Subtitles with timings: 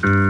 [0.00, 0.27] Mm-hmm.